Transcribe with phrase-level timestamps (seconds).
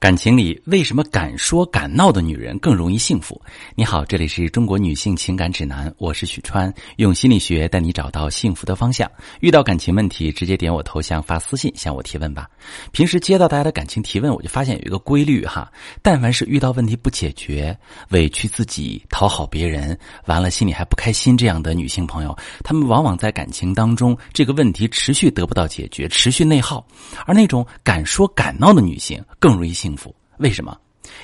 [0.00, 3.38] 感情里为什么敢说敢闹的女人更容易幸福？
[3.74, 9.10] 你好，这里是中国女性情感指南，我是许川，用心理学带你找到幸福的方向。
[9.40, 12.48] 遇到感情问题，直接点我头像发私信向我提问吧。
[12.92, 15.70] 平时接到大家的感情提问，我就发现有一个规律哈，
[16.00, 17.76] 但凡是遇到问题不解决，
[18.08, 26.82] 委屈自己讨好别人，完了心里还不开心这样的女性朋友，她们往往在感情当中这个问题持续得不到解决，持续内耗，
[27.26, 29.89] 而那种敢说敢闹的女性更容易幸。
[29.90, 30.14] 幸福？
[30.38, 30.76] 为什么？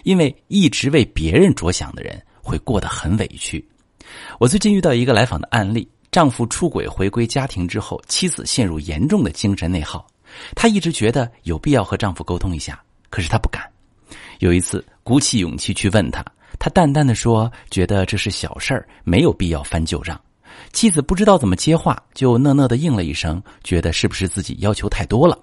[0.02, 3.64] 因为一直为别人着想的人会过得很委屈。
[4.40, 10.04] 我最近遇到一个来访的案例：丈夫出轨回归家庭之后，妻子陷入严重的精神内耗。
[10.56, 13.62] 她一直觉得有必要和丈夫沟通一下，可是她不敢。
[14.40, 16.24] 有一次，鼓起勇气去问他，
[16.58, 20.20] 他淡淡的说：“觉得这是小事儿，没有必要翻旧账。”
[20.72, 25.38] 妻子不知道怎么接话，就讷讷的应了一声，觉得是不是自己要求太多了。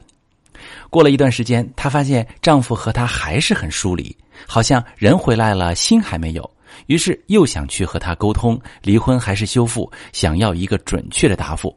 [0.90, 4.16] 过了一段时间，她发现丈夫和她还是很疏离，
[4.48, 6.50] 好像人回来了，心还没有。
[6.88, 11.76] 于是又想去和他沟通，离婚还是修复，想要一个准确的答复。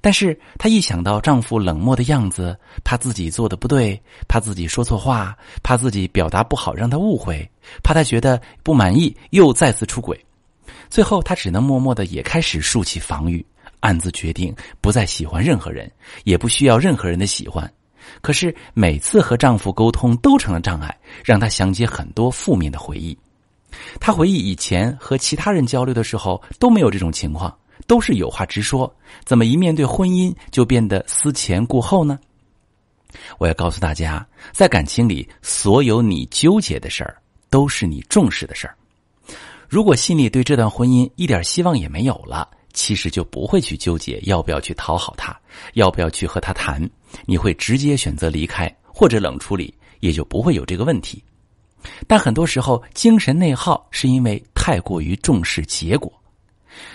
[0.00, 7.48] 但是她一想到丈夫冷漠的样子，怕自己做的不对，怕自己说错话，怕自己表达不好让他误会，
[7.82, 10.18] 怕他觉得不满意又再次出轨。
[10.90, 13.44] 最后，她只能默默的也开始竖起防御，
[13.80, 15.90] 暗自决定不再喜欢任何人，
[16.24, 17.72] 也不需要任何人的喜欢。
[18.20, 23.16] 可是每次和丈夫沟通都成了障碍，让她想起很多负面的回忆。
[24.00, 27.54] 她回忆以前和其他人交流的时候都没有这种情况，
[27.86, 28.92] 都是有话直说，
[29.24, 32.18] 怎么一面对婚姻就变得思前顾后呢？
[33.38, 37.16] 我要告诉大家，在感情里，所有你纠结的事儿，
[37.50, 38.76] 都是你重视的事儿。
[39.68, 42.48] 如果心里对这段婚姻一点希望也没有了。
[42.74, 45.34] 其实就不会去纠结要不要去讨好他，
[45.72, 46.86] 要不要去和他谈，
[47.24, 51.22] 你会直接选择离开或者冷处理，也就不会有这个问题。
[52.06, 56.12] 但很多时候精神内耗是因为太过于重视结果。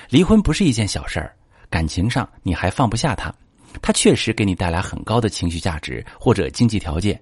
[0.10, 1.34] 离婚不是一件小事儿，
[1.70, 3.34] 感情上你还放不下他，
[3.82, 7.20] 他确实给你带来很高的情绪价值或者经济条件。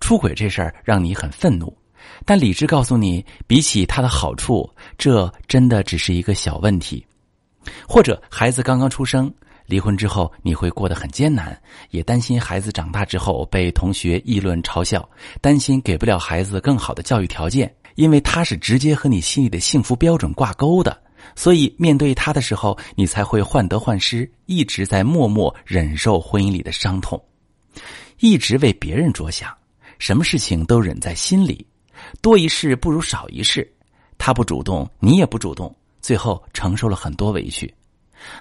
[0.00, 1.76] 出轨这事儿让你很愤怒，
[2.24, 7.04] 但理智告诉你，比起他的好处，这真的只是一个小问题。
[7.86, 9.32] 或者孩子刚刚出生，
[9.66, 15.08] 离婚之后你会过得很艰难，也担心孩子长大之后被同学议论嘲笑，
[15.40, 20.96] 担心给不了孩子更好的教育条件，因为他是直接和你心里的幸福标准挂钩的，
[21.36, 27.22] 所以面对他的时候，你才会患得患失，一直在默默忍受婚姻里的伤痛，
[28.20, 29.54] 一直为别人着想，
[29.98, 31.66] 什么事情都忍在心里，
[32.22, 33.70] 多一事不如少一事，
[34.16, 35.74] 他不主动，你也不主动。
[36.08, 37.70] 最后承受了很多委屈，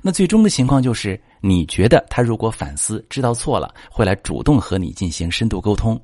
[0.02, 5.98] 那最终的情况就是，你觉得他如果反思知道错了，会来主动和你进行深度沟通；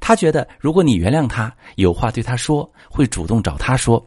[0.00, 4.00] 他觉得如果你原谅他，有话对他说，会主动找他说。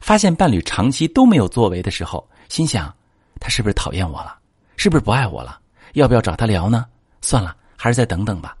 [0.00, 2.94] 发现伴侣长期都没有作为的时候，心想
[3.40, 4.38] 他是不是讨厌我了？
[4.76, 5.58] 是不是不爱我了？
[5.94, 6.86] 要不要找他聊呢？
[7.20, 8.56] 算了，还是再等等吧。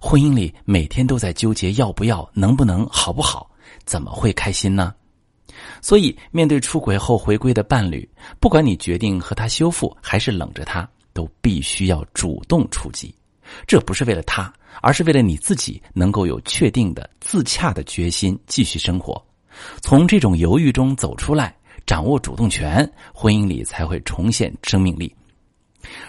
[0.00, 3.48] 婚姻里每天都在纠结要不要、能不能、好不好，
[3.84, 4.92] 怎么会开心呢？
[5.82, 13.14] 所以，面对出轨后回归的伴侣，不管你决定和他修复，还是冷着他，都必须要主动出击。
[13.66, 19.20] 这不是为了他，而是为了你自己能够有确定的自洽的决心，继续生活。
[19.82, 21.56] 从这种犹豫中走出来，
[21.86, 25.12] 掌握主动权，婚姻里才会重现生命力。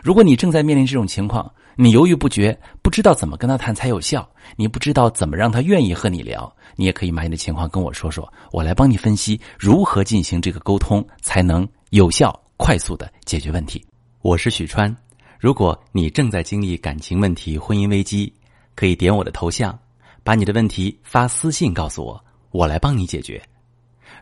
[0.03, 13.83] 如果你正在面临这种情况，你犹豫不决，不知道怎么跟他谈才有效，你不知道怎么让他愿意和你聊，你也可以把你的情况跟我说说，我来帮你分析如何进行这个沟通，才能有效、快速的解决问题。
[14.21, 14.95] 我是许川，
[15.39, 18.31] 如果你正在经历感情问题、婚姻危机，
[18.75, 19.77] 可以点我的头像，
[20.23, 23.41] 把你的问题发私信告诉我，我来帮你解决。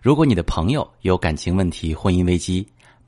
[0.01, 2.65] 如果你的朋友有感情问题、婚姻危机，